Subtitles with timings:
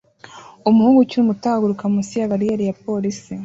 [0.69, 3.31] Umuhungu ukiri muto ahaguruka munsi ya bariyeri ya polisi